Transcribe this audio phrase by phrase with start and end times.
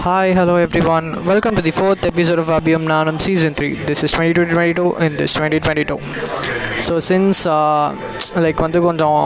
[0.00, 1.06] Hi, hello everyone.
[1.24, 3.84] Welcome to the fourth episode of Abhiyam Nanam Season 3.
[3.84, 5.96] This is 2022 in this 2022.
[6.86, 7.40] So since
[8.44, 9.18] like வந்து கொஞ்சம்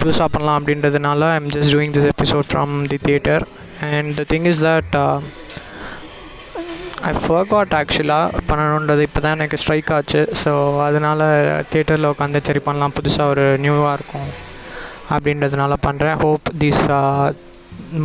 [0.00, 3.44] புதுசாக பண்ணலாம் அப்படின்றதுனால I'm just doing this episode from the theatre
[3.90, 4.96] and the thing is that
[7.10, 10.52] I forgot ஆக்சுவலாக பண்ணணுன்றது இப்போ தான் எனக்கு ஸ்ட்ரைக் ஆச்சு ஸோ
[10.88, 11.24] அதனால்
[11.72, 14.28] தியேட்டரில் உட்காந்து சரி பண்ணலாம் புதுசாக ஒரு நியூவாக இருக்கும்
[15.10, 16.82] அப்படின்றதுனால பண்ணுறேன் hope this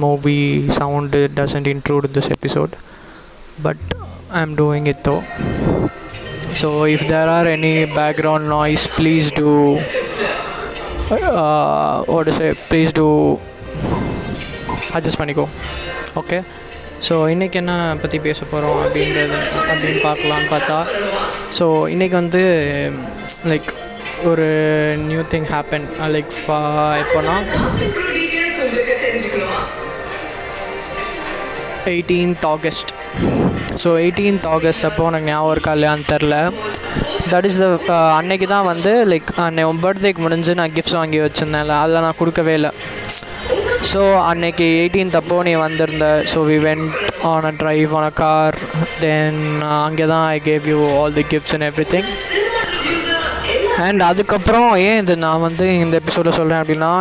[0.02, 2.72] movie sound doesn't intrude this episode
[3.58, 3.78] but
[4.30, 5.22] i'm doing it though
[6.54, 9.50] so if there are any background noise please do
[11.10, 13.08] uh, what to say please do
[14.96, 15.44] adjust பண்ணிக்கோ
[16.20, 16.38] ஓகே
[17.06, 17.72] ஸோ இன்றைக்கி என்ன
[18.02, 19.38] பற்றி பேச போகிறோம் அப்படின்றது
[19.70, 20.78] அப்படின்னு பார்க்கலான்னு பார்த்தா
[21.58, 22.42] ஸோ இன்றைக்கி வந்து
[23.50, 23.68] லைக்
[24.30, 24.46] ஒரு
[25.08, 26.60] நியூ திங் ஹேப்பன் லைக் ஃபா
[27.02, 27.34] எப்போனா
[31.89, 32.91] eighteenth August
[33.81, 36.35] so eighteenth August அப்போ உனக்கு ஞாபகம் இருக்கா இல்லையான்னு தெரில
[37.31, 37.67] தட் இஸ் த
[38.17, 41.75] அன்னைக்கு தான் வந்து லைக் அன்னை உன் பர்த்டேக்கு முடிஞ்சு நான் கிஃப்ட்ஸ் வாங்கி வச்சுருந்தேன்ல.
[41.83, 42.71] அதில் நான் கொடுக்கவே இல்லை.
[43.91, 46.07] ஸோ அன்னைக்கு எயிட்டீன்த் அப்போ நீ வந்திருந்த.
[46.33, 46.91] So we went
[47.31, 48.57] on a drive on a car
[49.05, 49.41] then
[49.85, 52.09] அங்கே தான் I gave you all the gifts and everything
[53.81, 56.91] and அதுக்கப்புறம் ஏன் இது நான் வந்து இந்த எபிசோடில் சொல்கிறேன் அப்படின்னா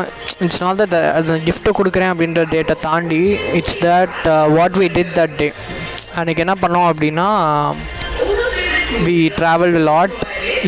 [0.45, 3.23] இட்ஸ் நாட் தட் அது கிஃப்ட்டு கொடுக்குறேன் அப்படின்ற டேட்டை தாண்டி
[3.59, 4.17] it's that
[4.57, 5.49] what we did that day
[6.17, 7.29] அன்றைக்கி என்ன பண்ணோம் அப்படின்னா
[9.05, 10.17] we travel lot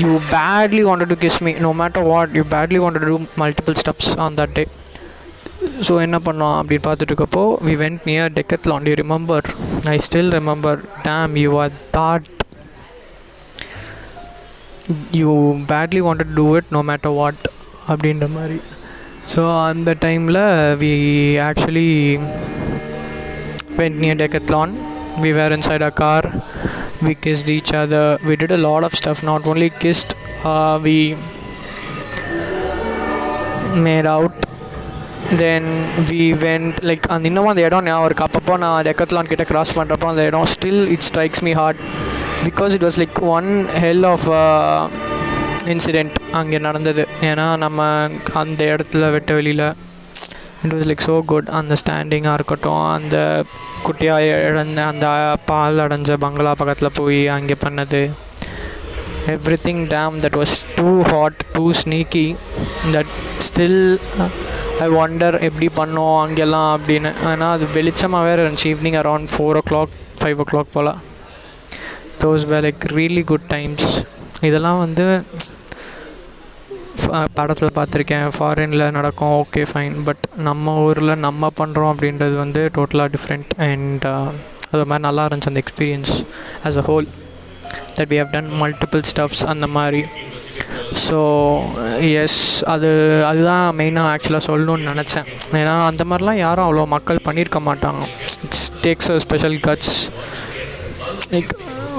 [0.02, 4.12] you badly wanted to kiss me no matter what you badly wanted do multiple steps
[4.18, 4.64] on that day
[5.86, 9.48] so என்ன பண்ணோம் அப்படின்னு பார்த்துட்டு இருக்கப்போ we went near Decathlon you remember
[9.88, 12.28] I still remember damn you are thought
[15.20, 15.32] you
[15.72, 17.44] badly wanted to it no matter what
[17.88, 18.58] அப்படின்ற மாதிரி
[19.34, 20.42] so அந்த டைமில்
[20.82, 20.92] we
[21.48, 21.88] actually
[23.76, 24.70] went near Decathlon.
[25.16, 26.22] We were inside a car.
[27.02, 28.18] We kissed each other.
[28.26, 29.22] We did a lot of stuff.
[29.22, 30.14] Not only kissed,
[30.44, 30.96] uh, we
[33.88, 34.32] made out.
[35.40, 35.68] Then
[36.08, 40.06] we went like அந்த இன்னமும் அந்த இடம் ஞாபகம் இருக்குது அப்பப்போ நான் Decathlon கிட்ட cross பண்ணுறப்போ
[40.10, 41.80] அந்த இடம் still it strikes me hard
[42.46, 43.50] because it was like one
[43.82, 44.26] hell of
[45.72, 47.02] incident அங்கே நடந்தது.
[47.30, 47.88] ஏன்னா நம்ம
[48.42, 49.66] அந்த இடத்துல வெட்ட வெளியில்
[50.64, 53.16] it was like so good அந்த ஸ்டாண்டிங்காக இருக்கட்டும் அந்த
[53.86, 55.06] குட்டியாக இழந்த அந்த
[55.50, 58.02] பால் அடைஞ்ச பங்களா பக்கத்தில் போய் அங்கே பண்ணது.
[59.66, 62.26] Everything damn that was too hot too sneaky
[62.94, 63.12] that
[63.46, 63.82] still
[64.86, 67.12] I wonder எப்படி பண்ணோம் அங்கெல்லாம் அப்படின்னு.
[67.30, 68.70] ஆனால் அது வெளிச்சமாக வேறு இருந்துச்சு.
[68.74, 70.92] Evening around four o'clock five o'clock pole.
[72.24, 73.88] Those were like really good times
[74.48, 75.04] இதெல்லாம் வந்து
[77.36, 78.26] படத்தில் பார்த்துருக்கேன்.
[78.36, 84.04] ஃபாரினில் நடக்கும் ஓகே ஃபைன் பட் நம்ம ஊரில் நம்ம பண்ணுறோம் அப்படின்றது வந்து டோட்டலாக டிஃப்ரெண்ட் அண்ட்
[84.72, 86.12] அது மாதிரி நல்லா இருந்துச்சு அந்த experience
[86.68, 87.06] as a whole
[87.96, 90.02] that we have done multiple steps அந்த மாதிரி.
[91.06, 91.18] ஸோ
[92.22, 92.40] எஸ்
[92.74, 92.88] அது
[93.30, 95.28] அதுதான் மெயினாக ஆக்சுவலாக சொல்லணும்னு நினச்சேன்.
[95.60, 98.02] ஏன்னா அந்த மாதிரிலாம் யாரும் அவ்வளோ மக்கள் பண்ணியிருக்க மாட்டாங்க.
[98.46, 99.96] It's takes a special guts
[101.34, 101.52] like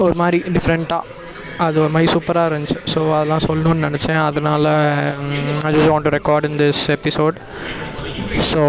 [0.04, 1.22] ஒரு மாதிரி டிஃப்ரெண்ட்டாக
[1.66, 2.78] அது ஒரு மாதிரி சூப்பராக இருந்துச்சு.
[2.94, 4.22] ஸோ அதெல்லாம் சொல்லணும்னு நினச்சேன்.
[4.30, 4.70] அதனால்
[5.68, 7.38] I just want to record in this episode
[8.52, 8.62] so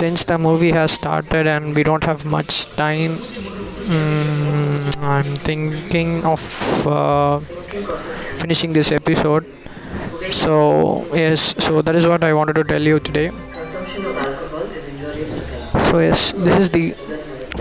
[0.00, 3.14] since the movie has started and we don't have much time
[5.16, 6.48] I'm thinking of
[8.40, 9.44] finishing this episode.
[10.40, 10.52] So
[11.20, 13.28] yes so that is what i wanted to tell you today.
[15.88, 16.84] So yes this is the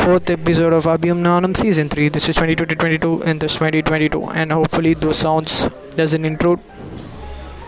[0.03, 4.93] fourth episode of Abhiyam Nanam season 3 this is 2022 and this 2022 and hopefully
[4.93, 6.59] those sounds doesn't intrude.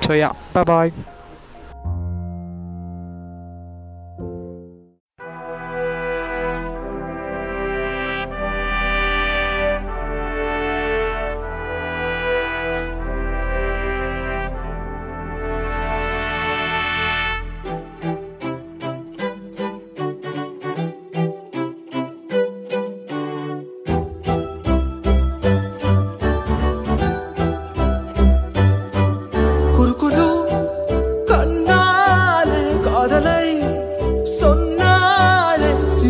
[0.02, 0.34] So yeah.
[0.54, 1.19] Bye bye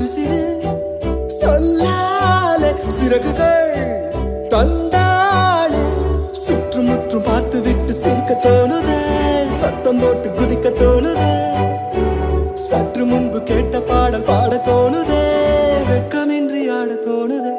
[0.10, 3.74] சொன்னாலே சிறு சொல்லாலே சிறகுகள்
[4.48, 5.82] தந்தாலே
[6.32, 9.00] சுற்றுமுற்றும் பார்த்து விட்டு சிரிக்க தோணுதே.
[9.50, 11.32] சத்தம் போட்டு குதிக்க தோணுதே.
[12.54, 15.24] சற்று முன்பு கேட்ட பாடல் பாட தோணுதே.
[15.90, 17.54] வெட்கமின்றி ஆட தோணுதே.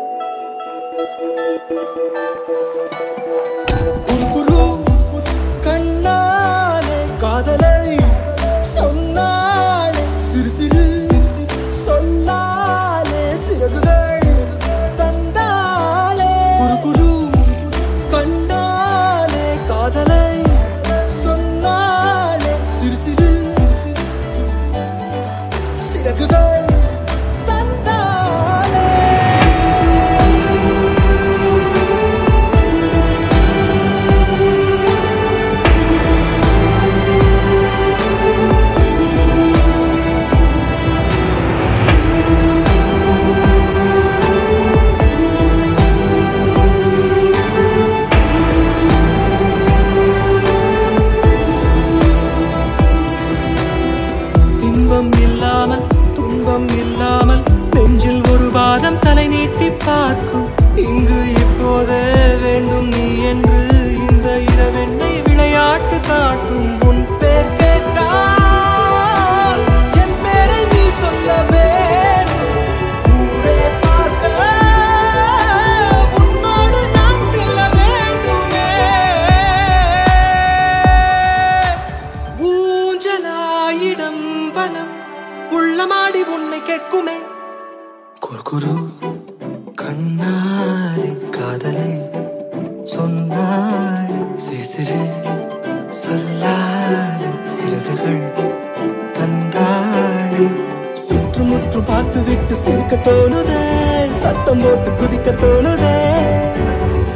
[94.80, 94.98] சிறு
[95.88, 97.22] சொல்லாத
[97.54, 98.22] சிறகுகள்
[99.16, 100.46] தந்தாள்
[100.92, 103.58] சுற்றுமுற்றும் பார்த்து விட்டு சிரிக்க தோணுதே
[104.22, 105.96] சத்தம் போட்டு குதிக்க தோணுதே.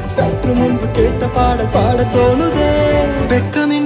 [0.06, 2.69] சற்று முன்பு கேட்ட பாடல் பாட தோணுதே.
[3.28, 3.83] வெட்கமின்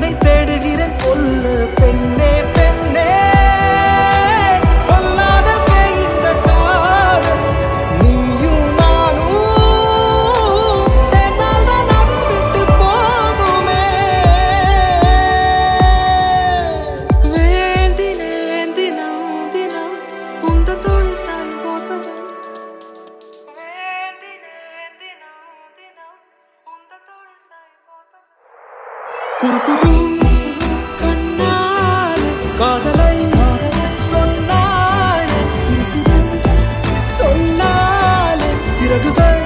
[0.00, 1.79] போட்டவனை தேடுகிறேன் கொல்ல.
[29.40, 29.92] குறுகுரு
[31.00, 32.24] கண்ணால்
[32.58, 33.14] காதலை
[34.10, 36.18] சொன்னாள் சிறு சிறு
[37.18, 39.42] சொல்லால் சிறகுகள்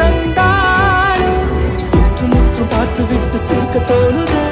[0.00, 1.26] தந்தாள்.
[1.88, 4.43] சுற்றுமுற்றும் பார்த்து விட்டு சிரிக்க தோணுதே.